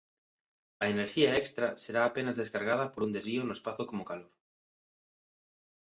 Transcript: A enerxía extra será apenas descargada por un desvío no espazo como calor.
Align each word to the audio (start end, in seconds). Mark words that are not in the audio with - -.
A 0.83 0.85
enerxía 0.93 1.35
extra 1.41 1.67
será 1.83 2.01
apenas 2.05 2.39
descargada 2.41 2.85
por 2.91 3.01
un 3.07 3.11
desvío 3.17 3.41
no 3.45 3.55
espazo 3.57 3.83
como 3.89 4.07
calor. 4.09 4.31